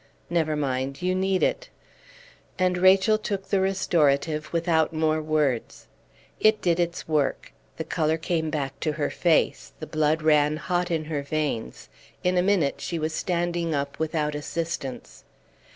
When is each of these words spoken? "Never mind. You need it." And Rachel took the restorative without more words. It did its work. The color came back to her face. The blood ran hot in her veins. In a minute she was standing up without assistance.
"Never 0.31 0.55
mind. 0.55 1.03
You 1.03 1.13
need 1.13 1.43
it." 1.43 1.69
And 2.57 2.75
Rachel 2.75 3.19
took 3.19 3.49
the 3.49 3.59
restorative 3.61 4.51
without 4.51 4.91
more 4.91 5.21
words. 5.21 5.85
It 6.39 6.59
did 6.59 6.79
its 6.79 7.07
work. 7.07 7.53
The 7.77 7.83
color 7.83 8.17
came 8.17 8.49
back 8.49 8.79
to 8.79 8.93
her 8.93 9.11
face. 9.11 9.73
The 9.79 9.85
blood 9.85 10.23
ran 10.23 10.57
hot 10.57 10.89
in 10.89 11.05
her 11.05 11.21
veins. 11.21 11.87
In 12.23 12.35
a 12.35 12.41
minute 12.41 12.81
she 12.81 12.97
was 12.97 13.13
standing 13.13 13.75
up 13.75 13.99
without 13.99 14.33
assistance. 14.33 15.23